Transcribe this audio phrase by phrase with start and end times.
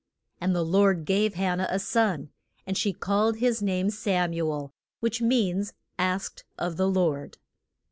[0.39, 2.31] And the Lord gave Han nah a son,
[2.65, 7.37] and she called his name Sam u el, which means "Asked of the Lord."